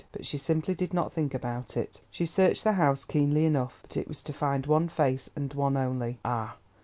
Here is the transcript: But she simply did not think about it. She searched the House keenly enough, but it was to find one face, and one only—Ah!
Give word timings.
But 0.11 0.25
she 0.25 0.39
simply 0.39 0.73
did 0.73 0.95
not 0.95 1.11
think 1.11 1.35
about 1.35 1.77
it. 1.77 2.01
She 2.09 2.25
searched 2.25 2.63
the 2.63 2.71
House 2.73 3.05
keenly 3.05 3.45
enough, 3.45 3.81
but 3.83 3.97
it 3.97 4.07
was 4.07 4.23
to 4.23 4.33
find 4.33 4.65
one 4.65 4.87
face, 4.89 5.29
and 5.35 5.53
one 5.53 5.77
only—Ah! 5.77 6.55